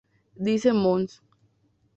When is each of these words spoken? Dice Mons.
Dice 0.35 0.73
Mons. 0.73 1.21